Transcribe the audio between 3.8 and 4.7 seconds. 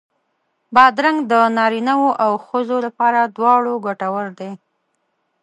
ګټور دی.